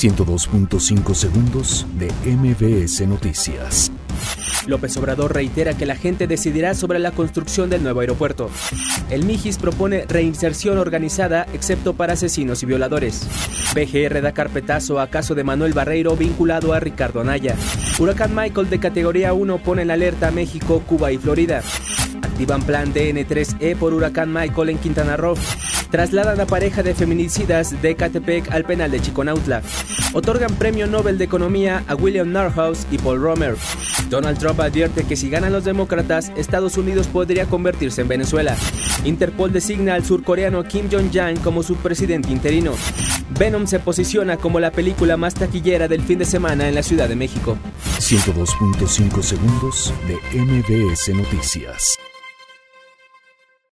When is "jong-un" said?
40.90-41.36